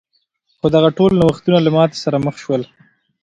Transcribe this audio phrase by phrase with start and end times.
[0.59, 2.61] خو دغه ټول نوښتونه له ماتې سره مخ شول.